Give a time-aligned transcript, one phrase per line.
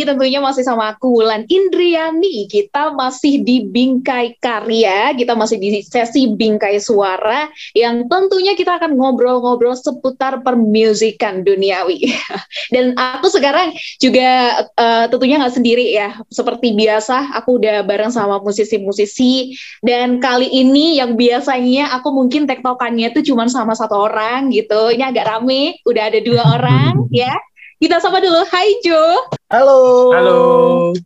[0.00, 2.48] lagi tentunya masih sama aku Wulan Indriani.
[2.48, 8.96] Kita masih di Bingkai Karya, kita masih di sesi Bingkai Suara yang tentunya kita akan
[8.96, 12.16] ngobrol-ngobrol seputar permusikan duniawi.
[12.72, 16.16] Dan aku sekarang juga uh, tentunya nggak sendiri ya.
[16.32, 19.52] Seperti biasa, aku udah bareng sama musisi-musisi
[19.84, 24.96] dan kali ini yang biasanya aku mungkin tektokannya itu cuma sama satu orang gitu.
[24.96, 27.36] Ini agak rame, udah ada dua orang ya.
[27.76, 28.48] Kita sapa dulu.
[28.48, 29.39] Hai Jo.
[29.50, 30.14] Halo.
[30.14, 30.38] Halo.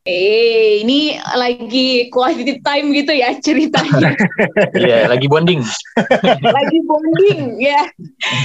[0.05, 4.13] Eh, ini lagi quality time gitu ya ceritanya.
[4.77, 5.65] Iya, lagi bonding.
[6.61, 7.89] lagi bonding ya.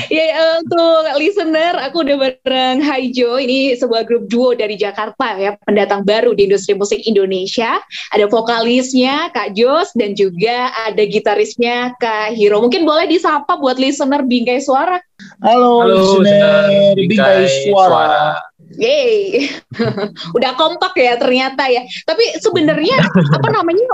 [0.08, 3.44] Ya uh, untuk listener, aku udah bareng Hai Jo.
[3.44, 7.84] Ini sebuah grup duo dari Jakarta ya, pendatang baru di industri musik Indonesia.
[8.16, 12.64] Ada vokalisnya Kak Jos dan juga ada gitarisnya Kak Hiro.
[12.64, 14.96] Mungkin boleh disapa buat listener Bingkai Suara.
[15.44, 17.92] Halo, Halo listener Bingkai Suara.
[17.92, 18.49] Suara.
[18.78, 19.50] Yeay,
[20.38, 21.82] udah kompak ya ternyata ya.
[22.06, 23.02] Tapi sebenarnya
[23.38, 23.86] apa namanya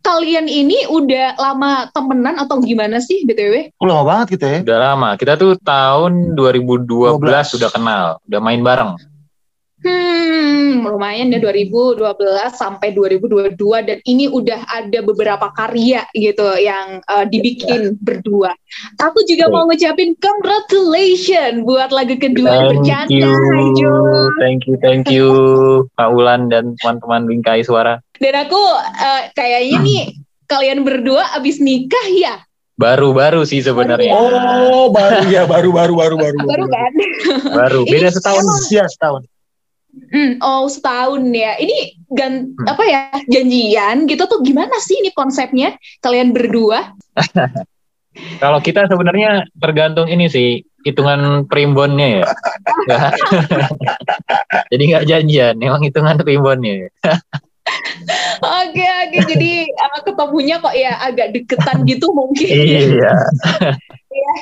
[0.00, 3.76] kalian ini udah lama temenan atau gimana sih BTW?
[3.78, 4.58] Oh, lama banget kita ya.
[4.64, 5.08] Udah lama.
[5.14, 7.58] Kita tuh tahun 2012 12.
[7.60, 8.96] udah kenal, udah main bareng.
[9.80, 12.04] Hmm, lumayan ya 2012
[12.52, 17.96] sampai 2022 dan ini udah ada beberapa karya gitu yang uh, dibikin ya.
[17.96, 18.52] berdua.
[19.00, 19.54] Aku juga okay.
[19.56, 23.32] mau ngucapin congratulations buat lagu kedua thank bercanda.
[23.80, 23.96] You.
[24.36, 25.28] Thank you, thank you,
[25.96, 28.04] Pak Ulan dan teman-teman Bingkai Suara.
[28.20, 30.02] Dan aku uh, kayaknya nih
[30.44, 32.44] kalian berdua abis nikah ya?
[32.76, 34.12] Baru-baru sih sebenarnya.
[34.12, 36.38] Oh, baru ya, baru baru baru baru.
[36.52, 36.92] Baru kan?
[37.48, 38.44] Baru, beda setahun.
[38.72, 39.24] Iya, setahun.
[40.08, 41.60] Hmm, oh setahun ya.
[41.60, 42.66] Ini gan hmm.
[42.66, 46.96] apa ya janjian gitu tuh gimana sih ini konsepnya kalian berdua?
[48.42, 52.24] Kalau kita sebenarnya tergantung ini sih hitungan primbonnya ya.
[54.72, 56.90] Jadi nggak janjian, emang hitungan primbonnya.
[58.40, 59.18] Oke oke.
[59.28, 62.50] Jadi uh, ketemunya kok ya agak deketan gitu mungkin.
[62.50, 63.14] Iya.
[64.10, 64.32] ya,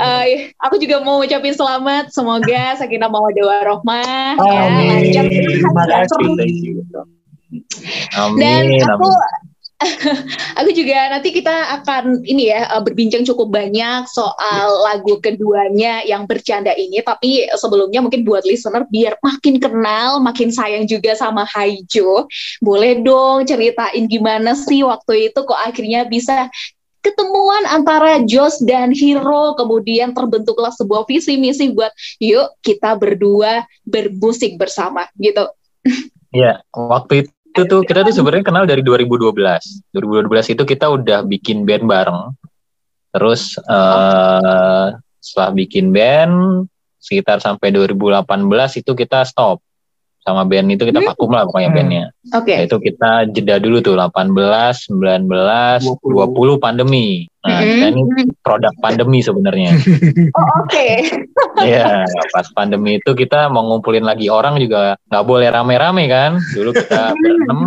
[0.00, 0.24] uh,
[0.62, 2.14] aku juga mau ucapin selamat.
[2.14, 4.38] Semoga sakinah mawaddah ya.
[4.38, 5.24] Lancar.
[5.26, 6.34] Terima kasih.
[8.38, 9.10] Dan aku
[10.58, 16.26] aku juga nanti kita akan ini ya eh, berbincang cukup banyak soal lagu keduanya yang
[16.26, 16.98] bercanda ini.
[16.98, 22.26] Tapi sebelumnya mungkin buat listener biar makin kenal makin sayang juga sama Haijo.
[22.58, 26.50] Boleh dong ceritain gimana sih waktu itu kok akhirnya bisa
[26.98, 34.58] ketemuan antara Jos dan Hiro kemudian terbentuklah sebuah visi misi buat yuk kita berdua bermusik
[34.58, 35.46] bersama gitu.
[36.28, 39.34] Iya, waktu itu itu tuh kita tuh sebenarnya kenal dari 2012.
[39.90, 42.20] 2012 itu kita udah bikin band bareng.
[43.10, 46.66] Terus uh, setelah bikin band
[47.02, 48.22] sekitar sampai 2018
[48.78, 49.58] itu kita stop
[50.28, 51.08] sama band itu kita hmm.
[51.08, 51.78] vakum lah pokoknya hmm.
[51.78, 52.04] bandnya.
[52.36, 52.52] Oke.
[52.52, 52.58] Okay.
[52.68, 54.36] Itu kita jeda dulu tuh 18,
[54.92, 57.24] 19, 20, 20 pandemi.
[57.48, 57.68] Nah, hmm.
[57.72, 58.02] kita ini
[58.44, 59.72] produk pandemi sebenarnya.
[60.38, 60.68] oh, oke.
[60.68, 60.92] Okay.
[61.64, 66.36] Iya, pas pandemi itu kita mau ngumpulin lagi orang juga nggak boleh rame-rame kan.
[66.52, 67.18] Dulu kita hmm.
[67.24, 67.60] berenam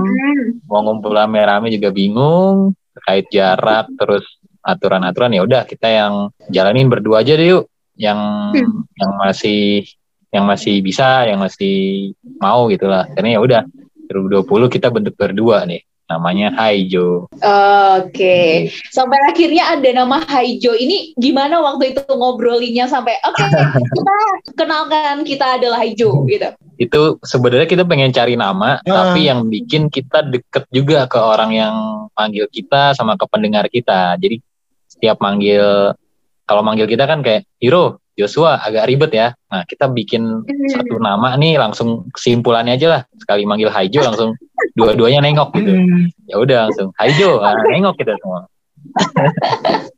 [0.69, 4.23] mau ngumpul rame-rame juga bingung terkait jarak terus
[4.61, 7.65] aturan-aturan ya udah kita yang jalanin berdua aja deh yuk
[7.97, 8.85] yang hmm.
[8.99, 9.89] yang masih
[10.31, 13.03] yang masih bisa, yang masih mau gitu lah.
[13.11, 13.61] Karena ya udah
[14.07, 17.31] 2020 kita bentuk berdua nih namanya Haijo.
[17.31, 18.49] Oke, okay.
[18.91, 20.75] sampai akhirnya ada nama Haijo.
[20.75, 23.47] Ini gimana waktu itu ngobrolinya sampai oke okay,
[23.95, 24.15] kita
[24.59, 26.51] kenalkan kita adalah Haijo gitu.
[26.75, 28.83] Itu sebenarnya kita pengen cari nama, uh.
[28.83, 31.75] tapi yang bikin kita deket juga ke orang yang
[32.11, 34.19] panggil kita sama ke pendengar kita.
[34.19, 34.43] Jadi
[34.91, 35.95] setiap manggil
[36.43, 39.27] kalau manggil kita kan kayak Hiro, Joshua agak ribet ya.
[39.49, 40.69] Nah, kita bikin hmm.
[40.69, 43.01] satu nama nih langsung kesimpulannya aja lah.
[43.15, 44.35] Sekali manggil Haijo langsung
[44.75, 45.71] dua-duanya nengok gitu.
[45.71, 46.07] Hmm.
[46.27, 48.47] Ya udah langsung Haijo, nah, nengok kita semua.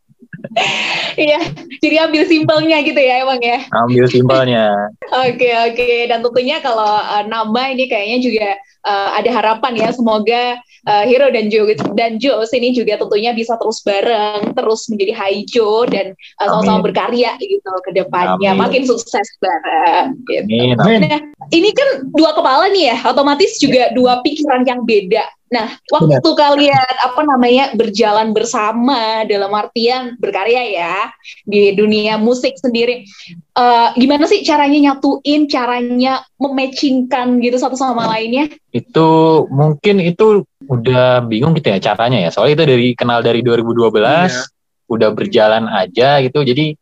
[1.14, 1.40] Iya,
[1.78, 3.62] jadi ambil simpelnya gitu ya emang ya.
[3.86, 4.74] Ambil simpelnya.
[5.26, 6.10] Oke oke, okay.
[6.10, 8.50] dan tentunya kalau uh, nama ini kayaknya juga
[8.82, 10.58] uh, ada harapan ya semoga
[10.88, 15.86] uh, Hero dan Jo dan Jo ini juga tentunya bisa terus bareng, terus menjadi Haijo
[15.88, 18.62] dan uh, sama-sama berkarya gitu ke depannya, Amin.
[18.62, 20.18] makin sukses bareng.
[20.28, 20.82] Gitu.
[20.82, 21.06] Amin.
[21.08, 21.20] Nah,
[21.54, 25.26] ini kan dua kepala nih ya, otomatis juga dua pikiran yang beda.
[25.54, 26.34] Nah, waktu Benar.
[26.34, 30.98] kalian apa namanya berjalan bersama dalam artian berkarya ya
[31.46, 33.06] di dunia musik sendiri,
[33.54, 38.50] uh, gimana sih caranya nyatuin, caranya mematchingkan gitu satu sama lainnya?
[38.74, 42.30] Itu mungkin itu udah bingung gitu ya caranya ya.
[42.34, 44.50] Soalnya itu dari kenal dari 2012, iya.
[44.90, 46.42] udah berjalan aja gitu.
[46.42, 46.74] Jadi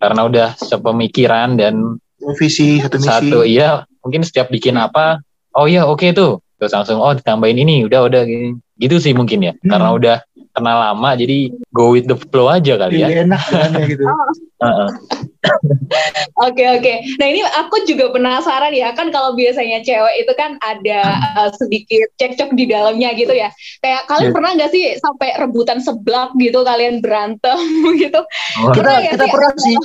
[0.00, 2.00] karena udah sepemikiran dan
[2.40, 3.12] visi satu misi.
[3.12, 5.20] Satu iya, mungkin setiap bikin apa
[5.56, 9.12] oh iya oke okay tuh terus langsung oh ditambahin ini udah udah gini gitu sih
[9.12, 9.68] mungkin ya hmm.
[9.68, 10.16] karena udah
[10.56, 13.40] kenal lama jadi go with the flow aja kali ya enak
[13.88, 14.04] gitu
[16.46, 16.94] Oke oke.
[17.18, 22.10] Nah ini aku juga penasaran ya kan kalau biasanya cewek itu kan ada uh, sedikit
[22.20, 23.50] cekcok di dalamnya gitu ya.
[23.80, 24.34] Kayak kalian yeah.
[24.34, 27.58] pernah nggak sih sampai rebutan seblak gitu kalian berantem
[28.02, 28.20] gitu?
[28.62, 28.72] Oh.
[28.74, 29.76] Kita kita pernah sih.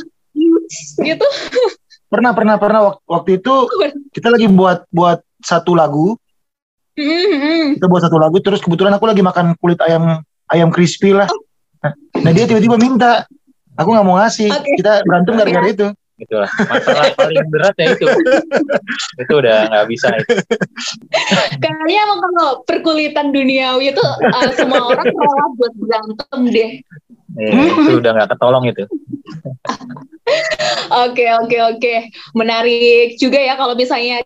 [1.02, 1.28] Gitu.
[2.12, 3.54] Pernah pernah pernah waktu, waktu itu
[4.12, 6.20] kita lagi buat buat satu lagu
[6.98, 7.80] Mm-hmm.
[7.80, 10.20] Kita buat satu lagu terus kebetulan aku lagi makan kulit ayam
[10.52, 11.28] ayam crispy lah.
[11.82, 13.26] Nah, nah dia tiba-tiba minta,
[13.80, 14.52] aku nggak mau ngasih.
[14.52, 14.76] Okay.
[14.80, 15.88] Kita berantem gara-gara itu.
[16.22, 18.06] Itulah masalah paling berat ya itu.
[19.18, 20.38] itu udah nggak bisa itu.
[21.58, 26.72] Kayaknya emang kalau perkulitan duniawi itu uh, semua orang rela buat berantem deh.
[27.42, 28.84] Eh, itu udah nggak ketolong itu.
[30.92, 31.96] Oke oke oke,
[32.38, 34.24] menarik juga ya kalau misalnya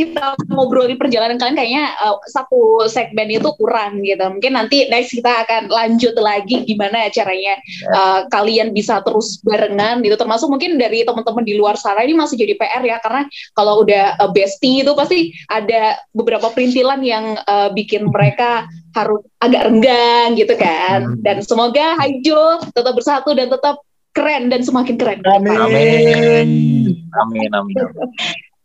[0.00, 4.24] kita ngobrolin perjalanan kalian kayaknya uh, satu segmen itu kurang gitu.
[4.24, 7.60] Mungkin nanti next kita akan lanjut lagi gimana caranya
[7.92, 10.16] uh, kalian bisa terus barengan gitu.
[10.16, 14.16] Termasuk mungkin dari teman-teman di luar sana ini masih jadi PR ya karena kalau udah
[14.24, 18.64] uh, bestie itu pasti ada beberapa perintilan yang uh, bikin mereka
[18.96, 21.12] harus agak renggang gitu kan.
[21.12, 21.20] Hmm.
[21.20, 23.84] Dan semoga Haijo tetap bersatu dan tetap
[24.16, 25.20] keren dan semakin keren.
[25.28, 25.54] Amin.
[25.54, 26.48] Amin.
[27.20, 27.50] Amin.
[27.52, 27.76] Amin.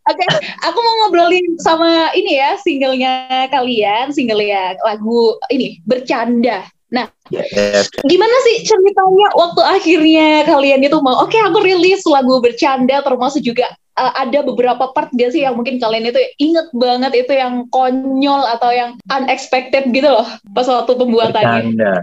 [0.06, 6.62] Oke, okay, aku mau ngobrolin sama ini ya singlenya kalian, single ya lagu ini bercanda.
[6.94, 7.90] Nah, yes.
[8.06, 11.26] gimana sih ceritanya waktu akhirnya kalian itu mau?
[11.26, 13.66] Oke, okay, aku rilis lagu bercanda, termasuk juga
[13.98, 18.46] uh, ada beberapa part gak sih yang mungkin kalian itu inget banget itu yang konyol
[18.46, 21.74] atau yang unexpected gitu loh pas waktu pembuatannya.
[21.74, 21.94] Bercanda.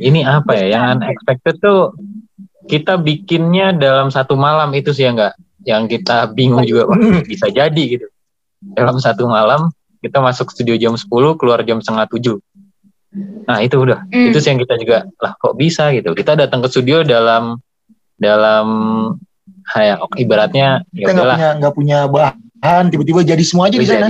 [0.00, 0.66] Ini apa ya?
[0.80, 1.92] Yang unexpected tuh
[2.72, 5.36] kita bikinnya dalam satu malam itu sih ya enggak
[5.68, 8.08] yang kita bingung juga Wah, bisa jadi gitu.
[8.72, 9.68] Dalam satu malam
[10.00, 11.06] kita masuk studio jam 10
[11.36, 12.36] keluar jam setengah tujuh.
[13.44, 14.08] Nah itu udah.
[14.08, 14.32] Mm.
[14.32, 16.16] itu sih yang kita juga lah kok bisa gitu.
[16.16, 17.60] Kita datang ke studio dalam
[18.16, 18.66] dalam
[19.68, 24.08] kayak ibaratnya ya kita nggak punya nggak punya bahan tiba-tiba jadi semua aja di sana.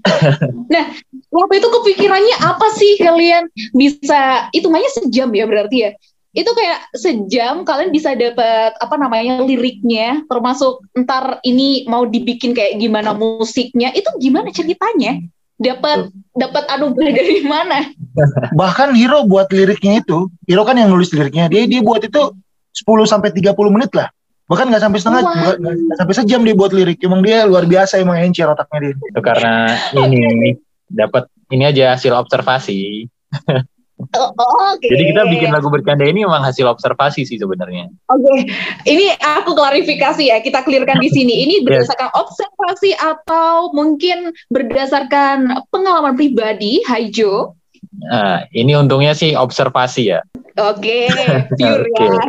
[0.72, 0.84] nah
[1.28, 5.90] waktu itu kepikirannya apa sih kalian bisa itu hitungannya sejam ya berarti ya
[6.30, 10.22] itu kayak sejam kalian bisa dapat apa namanya liriknya.
[10.30, 13.90] Termasuk ntar ini mau dibikin kayak gimana musiknya.
[13.90, 15.18] Itu gimana ceritanya?
[15.60, 17.90] Dapat dapat anugerah dari mana?
[18.60, 21.50] Bahkan Hero buat liriknya itu Hero kan yang nulis liriknya.
[21.50, 22.30] Dia dia buat itu
[22.78, 24.08] 10 sampai 30 menit lah.
[24.50, 25.54] Bahkan nggak sampai setengah wow.
[25.62, 26.98] gak sampai sejam dia buat lirik.
[27.02, 28.94] Emang dia luar biasa emang encer otaknya dia.
[28.98, 30.54] Itu karena ini
[31.02, 33.06] dapat ini aja hasil observasi
[34.16, 34.30] oh,
[34.76, 34.88] okay.
[34.90, 37.88] Jadi kita bikin lagu bercanda ini memang hasil observasi sih sebenarnya.
[38.10, 38.40] Oke, okay.
[38.88, 41.44] ini aku klarifikasi ya, kita clearkan di sini.
[41.46, 42.16] Ini berdasarkan yes.
[42.16, 47.56] observasi atau mungkin berdasarkan pengalaman pribadi, Haijo?
[48.00, 50.20] Nah, ini untungnya sih observasi ya.
[50.60, 51.46] Oke, okay.
[51.58, 52.08] pure okay.
[52.08, 52.22] ya.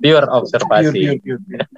[0.00, 1.02] Pure observasi.
[1.18, 1.68] Pure, pure, pure.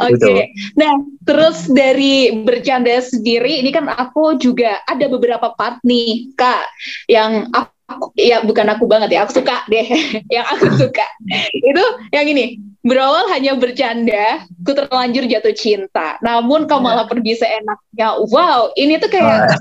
[0.00, 0.40] Oke, okay.
[0.72, 0.96] nah
[1.28, 6.64] terus dari bercanda sendiri, ini kan aku juga ada beberapa part nih, Kak,
[7.12, 9.86] yang aku aku ya bukan aku banget ya aku suka deh.
[10.34, 11.06] Yang aku suka.
[11.54, 12.58] Itu yang ini.
[12.84, 16.20] Berawal hanya bercanda ku terlanjur jatuh cinta.
[16.20, 18.20] Namun kau malah pergi seenaknya.
[18.28, 19.56] Wow ini tuh kayak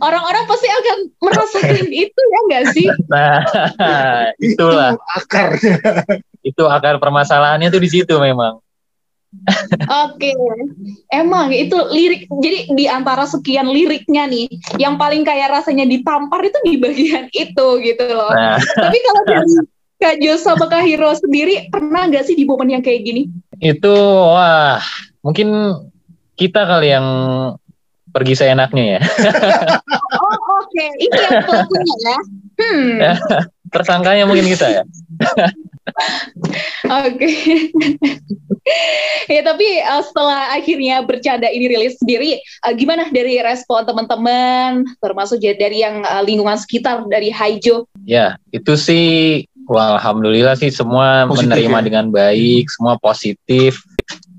[0.00, 2.88] orang-orang pasti akan merasakan itu ya enggak sih?
[3.12, 3.44] Nah
[4.40, 4.96] itulah.
[4.96, 5.48] Itu akar.
[6.40, 8.63] Itu akar permasalahannya tuh di situ memang
[10.08, 10.34] Oke, okay.
[11.12, 12.24] emang itu lirik.
[12.32, 14.48] Jadi di antara sekian liriknya nih,
[14.80, 18.32] yang paling kayak rasanya ditampar itu di bagian itu gitu loh.
[18.32, 18.56] Nah.
[18.56, 19.52] Tapi kalau dari
[20.00, 23.28] Kak Jo sama Kak Hiro sendiri pernah nggak sih di momen yang kayak gini?
[23.60, 23.92] Itu
[24.32, 24.80] wah,
[25.20, 25.76] mungkin
[26.34, 27.06] kita kali yang
[28.14, 29.00] pergi seenaknya ya.
[30.24, 30.90] oh oke, okay.
[31.02, 32.18] ini yang pelakunya ya.
[32.54, 33.02] Hmm.
[33.74, 34.82] Tersangkanya mungkin kita ya.
[37.04, 37.30] Oke.
[39.28, 45.40] ya tapi uh, setelah akhirnya bercanda ini rilis sendiri, uh, gimana dari respon teman-teman, termasuk
[45.40, 47.84] dari yang uh, lingkungan sekitar dari Haijo?
[48.08, 51.84] Ya, itu sih, wah, alhamdulillah sih semua positif, menerima ya?
[51.84, 53.84] dengan baik, semua positif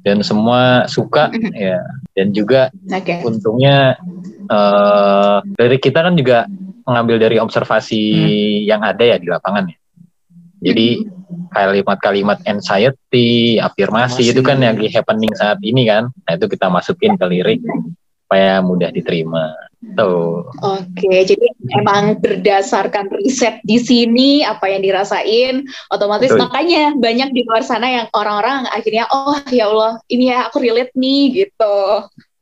[0.06, 1.82] dan semua suka ya.
[2.14, 3.26] Dan juga okay.
[3.26, 3.98] untungnya
[4.50, 6.50] uh, dari kita kan juga
[6.86, 8.70] mengambil dari observasi hmm.
[8.70, 9.78] yang ada ya di lapangan ya.
[10.66, 11.15] Jadi
[11.54, 14.34] kalimat-kalimat anxiety, afirmasi Masih.
[14.36, 16.12] itu kan yang lagi happening saat ini kan.
[16.12, 17.62] Nah itu kita masukin ke lirik
[18.26, 19.54] supaya mudah diterima.
[19.94, 20.50] Tuh.
[20.66, 21.46] Oke, jadi
[21.78, 25.62] emang berdasarkan riset di sini apa yang dirasain,
[25.94, 26.42] otomatis Betul.
[26.42, 30.90] makanya banyak di luar sana yang orang-orang akhirnya oh ya Allah ini ya aku relate
[30.98, 31.78] nih gitu.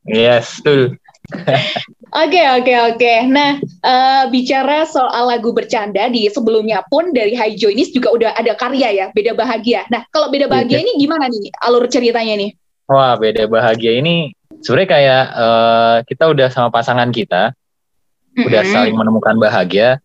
[0.08, 0.96] Yes, betul.
[2.14, 3.14] Oke oke oke.
[3.26, 8.54] Nah uh, bicara soal lagu bercanda di sebelumnya pun dari Haijo ini juga udah ada
[8.54, 9.90] karya ya, beda bahagia.
[9.90, 10.86] Nah kalau beda bahagia yeah.
[10.86, 12.52] ini gimana nih alur ceritanya nih?
[12.86, 14.30] Wah beda bahagia ini
[14.62, 18.46] sebenarnya kayak uh, kita udah sama pasangan kita, mm-hmm.
[18.46, 19.98] udah saling menemukan bahagia.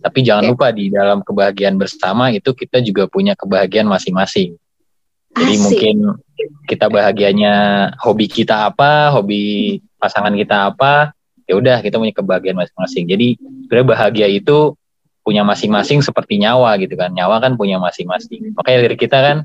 [0.00, 0.52] Tapi jangan okay.
[0.54, 4.56] lupa di dalam kebahagiaan bersama itu kita juga punya kebahagiaan masing-masing.
[5.36, 5.62] Jadi Asik.
[5.66, 5.96] mungkin
[6.64, 7.54] kita bahagianya
[8.00, 11.12] hobi kita apa, hobi pasangan kita apa,
[11.50, 13.28] ya udah kita punya kebahagiaan masing-masing jadi
[13.66, 14.78] sebenarnya bahagia itu
[15.20, 19.36] punya masing-masing seperti nyawa gitu kan nyawa kan punya masing-masing makanya lirik kita kan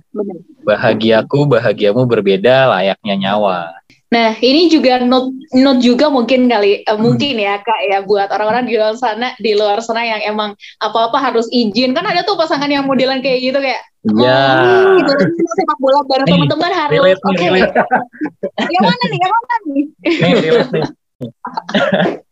[0.62, 3.74] bahagiaku bahagiamu berbeda layaknya nyawa
[4.06, 8.64] Nah, ini juga not not juga mungkin kali uh, mungkin ya Kak ya buat orang-orang
[8.70, 11.92] di luar sana di luar sana yang emang apa-apa harus izin.
[11.92, 14.62] Kan ada tuh pasangan yang modelan kayak gitu kayak Ya.
[14.62, 15.14] Oh, gitu.
[15.58, 17.34] sepak bola bareng teman-teman harus oke.
[17.34, 17.66] Okay.
[18.70, 19.18] yang mana nih?
[19.18, 19.84] Yang mana nih?
[20.70, 20.86] nih.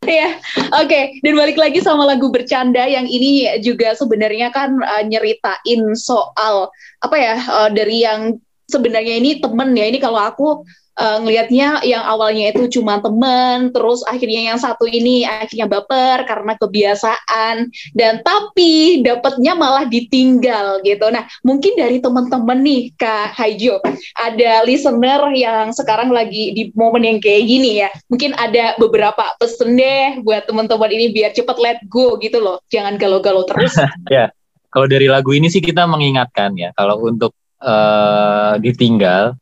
[0.03, 0.35] Iya,
[0.83, 0.87] oke.
[0.91, 1.03] Okay.
[1.23, 6.67] Dan balik lagi sama lagu bercanda yang ini juga sebenarnya kan uh, nyeritain soal
[6.99, 8.35] apa ya uh, dari yang
[8.67, 9.87] sebenarnya ini temen ya.
[9.87, 10.47] Ini kalau aku
[10.97, 16.53] uh, ngelihatnya yang awalnya itu cuma temen, terus akhirnya yang satu ini akhirnya baper karena
[16.57, 21.05] kebiasaan, dan tapi dapatnya malah ditinggal gitu.
[21.09, 23.81] Nah, mungkin dari teman-teman nih Kak Haijo,
[24.17, 29.75] ada listener yang sekarang lagi di momen yang kayak gini ya, mungkin ada beberapa pesen
[29.77, 33.73] deh buat teman-teman ini biar cepet let go gitu loh, jangan galau-galau terus.
[34.13, 34.29] ya,
[34.69, 39.37] kalau dari lagu ini sih kita mengingatkan ya, kalau untuk uh, ditinggal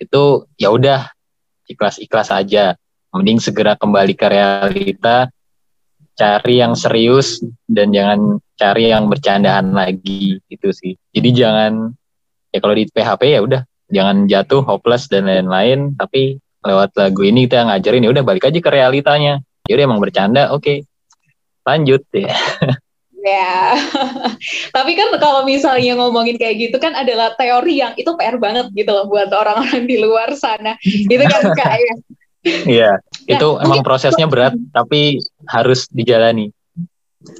[0.00, 1.12] itu ya udah
[1.68, 2.74] ikhlas-ikhlas aja.
[3.12, 5.28] Mending segera kembali ke realita,
[6.14, 10.94] cari yang serius dan jangan cari yang bercandaan lagi itu sih.
[11.12, 11.90] Jadi jangan
[12.50, 17.48] ya kalau di PHP ya udah jangan jatuh hopeless dan lain-lain tapi lewat lagu ini
[17.48, 19.42] kita ngajarin ya udah balik aja ke realitanya.
[19.68, 20.62] Ya udah emang bercanda, oke.
[20.62, 20.78] Okay.
[21.66, 22.32] Lanjut ya.
[23.20, 23.76] Ya,
[24.76, 28.88] tapi kan kalau misalnya ngomongin kayak gitu kan adalah teori yang itu PR banget gitu
[28.88, 30.80] loh buat orang-orang di luar sana.
[30.84, 31.96] Itu kan kayak.
[32.40, 36.48] Iya, nah, itu emang prosesnya berat tapi harus dijalani.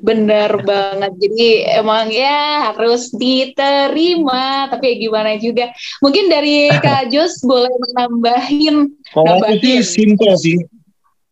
[0.04, 1.12] Bener banget.
[1.16, 4.68] Jadi emang ya harus diterima.
[4.68, 5.72] Tapi ya gimana juga.
[6.04, 8.92] Mungkin dari Kak Jos boleh menambahin.
[9.16, 10.60] Kalau itu simple sih.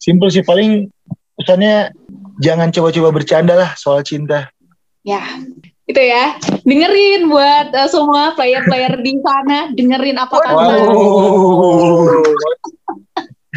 [0.00, 0.88] Simple sih paling
[1.36, 1.92] pesannya
[2.38, 4.50] jangan coba-coba bercanda lah soal cinta.
[5.06, 5.22] Ya,
[5.88, 6.36] itu ya.
[6.68, 10.54] Dengerin buat uh, semua player-player di sana, dengerin apa kata.
[10.84, 12.12] Wow.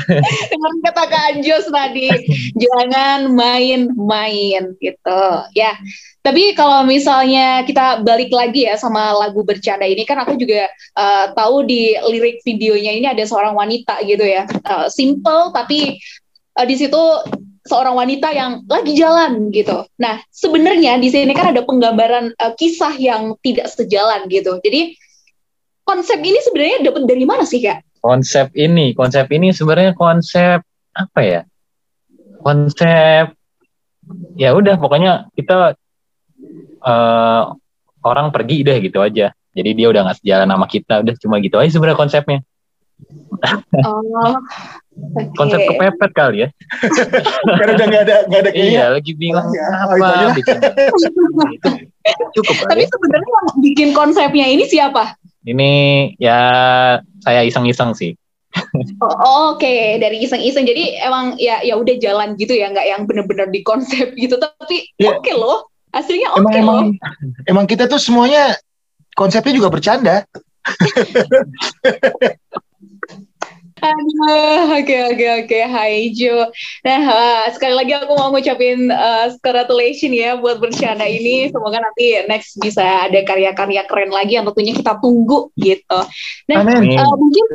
[0.51, 2.09] dengerin kata Kak Anjos tadi,
[2.55, 5.23] jangan main-main gitu.
[5.53, 5.75] Ya.
[6.21, 11.33] Tapi kalau misalnya kita balik lagi ya sama lagu bercanda ini kan aku juga uh,
[11.33, 14.45] tahu di lirik videonya ini ada seorang wanita gitu ya.
[14.61, 15.97] Uh, simple tapi
[16.61, 17.01] uh, di situ
[17.61, 19.85] seorang wanita yang lagi jalan gitu.
[20.01, 24.57] Nah, sebenarnya di sini kan ada penggambaran uh, kisah yang tidak sejalan gitu.
[24.65, 24.97] Jadi
[25.85, 27.85] konsep ini sebenarnya dapat dari mana sih, Kak?
[28.01, 30.65] Konsep ini, konsep ini sebenarnya konsep
[30.97, 31.41] apa ya?
[32.41, 33.37] Konsep
[34.33, 35.77] ya udah pokoknya kita
[36.81, 37.43] uh,
[38.01, 39.29] orang pergi deh gitu aja.
[39.51, 42.39] Jadi dia udah nggak sejalan sama kita, udah cuma gitu aja sebenarnya konsepnya.
[43.85, 44.37] Oh,
[44.91, 45.25] okay.
[45.39, 46.47] konsep kepepet kali ya
[47.59, 49.65] karena udah nggak ada nggak ada kayaknya iya lagi bingung oh, ya.
[49.87, 50.57] apa oh, bikin
[51.51, 51.69] itu
[52.39, 55.15] cukup tapi sebenarnya yang bikin konsepnya ini siapa
[55.47, 55.71] ini
[56.19, 56.39] ya
[57.23, 58.13] saya iseng-iseng sih
[58.99, 59.95] Oh, Oke, okay.
[59.95, 60.67] dari iseng-iseng.
[60.67, 64.35] Jadi emang ya ya udah jalan gitu ya, nggak yang bener-bener di konsep gitu.
[64.35, 65.15] Tapi ya.
[65.15, 66.83] oke okay loh, aslinya oke okay loh.
[66.83, 66.99] Emang,
[67.47, 68.59] emang kita tuh semuanya
[69.15, 70.27] konsepnya juga bercanda.
[73.81, 76.53] Aduh, oke oke oke, Hai Jo.
[76.85, 81.49] Nah, uh, sekali lagi aku mau ngucapin uh, congratulations ya buat bercanda ini.
[81.49, 85.99] Semoga nanti next bisa ada karya-karya keren lagi yang tentunya kita tunggu gitu.
[86.45, 86.57] Nah,
[87.01, 87.45] Uh, mungkin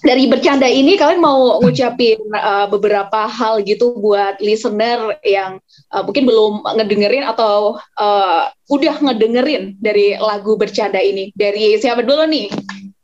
[0.00, 5.60] dari bercanda ini kalian mau ngucapin uh, beberapa hal gitu buat listener yang
[5.92, 11.28] uh, mungkin belum ngedengerin atau uh, udah ngedengerin dari lagu bercanda ini.
[11.36, 12.48] Dari siapa dulu nih?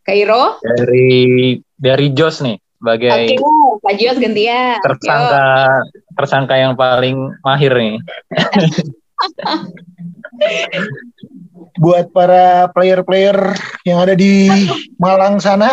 [0.06, 0.56] Kairo?
[0.64, 3.36] Dari dari Jos nih sebagai Oke,
[3.84, 4.80] Pak Jos gantian.
[4.84, 6.02] Tersangka Yo.
[6.16, 8.00] tersangka yang paling mahir nih.
[11.76, 13.36] Buat para player-player
[13.84, 14.48] yang ada di
[14.96, 15.72] Malang sana,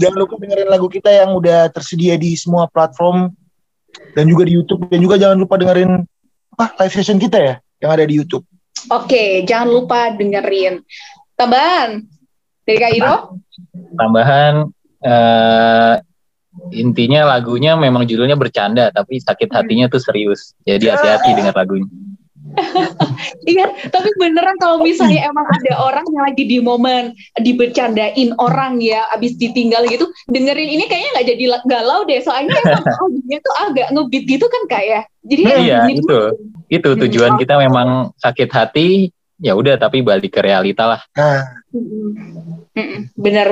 [0.00, 3.32] jangan lupa dengerin lagu kita yang udah tersedia di semua platform
[4.12, 6.04] dan juga di YouTube dan juga jangan lupa dengerin
[6.56, 8.44] apa live session kita ya yang ada di YouTube.
[8.88, 10.84] Oke, jangan lupa dengerin.
[11.36, 12.04] Tambahan
[12.70, 13.14] dari Kak Iro?
[13.98, 14.54] Tambahan
[15.02, 15.94] uh,
[16.70, 20.54] intinya lagunya memang judulnya bercanda tapi sakit hatinya tuh serius.
[20.62, 21.90] Jadi hati-hati dengan lagunya.
[23.46, 29.06] Iya tapi beneran kalau misalnya emang ada orang yang lagi di momen dibercandain orang ya
[29.14, 32.18] abis ditinggal gitu dengerin ini kayaknya nggak jadi galau deh.
[32.18, 35.00] Soalnya emang lagunya tuh agak ngebit gitu kan kayak ya.
[35.30, 36.18] jadi nah, iya itu.
[36.70, 38.88] Itu tujuan kita memang sakit hati
[39.40, 41.00] ya udah tapi balik ke realita lah.
[41.14, 42.59] Benar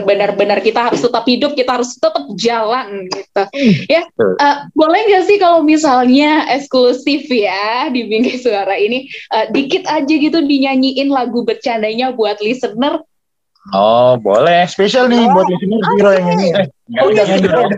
[0.07, 3.43] benar benar kita harus tetap hidup, kita harus tetap jalan gitu.
[3.91, 9.85] Ya, uh, boleh nggak sih kalau misalnya eksklusif ya di Bingkai Suara ini uh, dikit
[9.91, 13.03] aja gitu dinyanyiin lagu bercandanya buat listener
[13.69, 14.65] Oh, boleh.
[14.65, 15.33] Spesial nih oh.
[15.37, 16.49] buat listener Hero yang ini.
[16.57, 17.69] Eh, oh, jangan dong.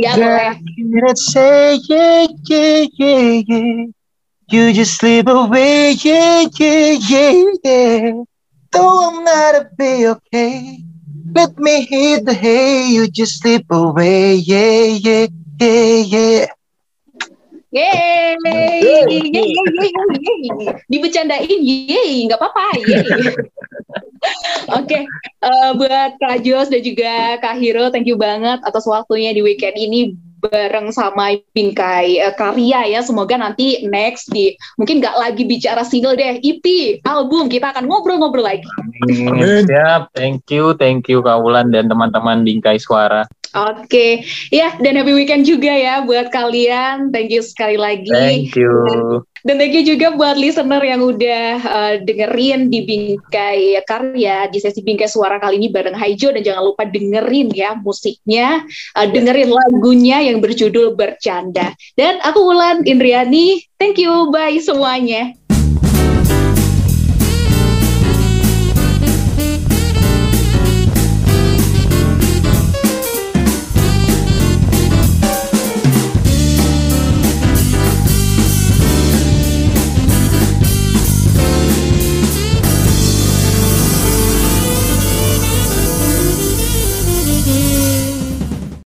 [0.00, 0.56] Ya boleh.
[1.04, 3.92] Let's say yeah, yeah, yeah, yeah.
[4.48, 7.32] You just slip away, yeah, yeah, yeah,
[7.64, 8.12] yeah.
[8.72, 10.84] Though I'm not a be okay.
[11.32, 15.26] Let me hit the hay, you just slip away, yeah, yeah,
[15.60, 16.46] yeah, yeah.
[17.74, 20.78] Yeay, yeay, yeay, yeay, yeay.
[20.92, 23.08] Dibecandain, yeay, nggak apa-apa, yeay.
[24.76, 25.02] Oke, okay.
[25.40, 29.40] uh, eh, buat Kak Jos dan juga Kak Hiro, thank you banget atas waktunya di
[29.40, 33.00] weekend ini bareng sama Bingkai uh, Karya ya.
[33.00, 36.64] Semoga nanti next di mungkin nggak lagi bicara single deh, EP,
[37.08, 38.68] album kita akan ngobrol-ngobrol lagi.
[39.08, 39.64] Amin.
[39.64, 43.24] Siap, thank you, thank you Kak Wulan dan teman-teman Bingkai Suara.
[43.54, 44.12] Oke, okay.
[44.50, 47.14] ya dan happy weekend juga ya buat kalian.
[47.14, 48.10] Thank you sekali lagi.
[48.10, 49.22] Thank you.
[49.44, 54.80] Dan, thank you juga buat listener yang udah uh, dengerin di Bingkai Karya di sesi
[54.80, 58.64] Bingkai Suara kali ini bareng Haijo dan jangan lupa dengerin ya musiknya,
[58.96, 61.76] uh, dengerin lagunya yang berjudul Bercanda.
[61.94, 63.62] Dan aku Ulan Indriani.
[63.78, 65.36] Thank you, bye semuanya.